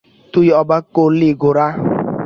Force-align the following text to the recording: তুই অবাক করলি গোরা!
তুই 0.33 0.47
অবাক 0.61 0.83
করলি 0.97 1.29
গোরা! 1.41 1.67